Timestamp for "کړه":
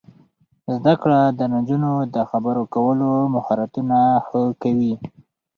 1.01-1.21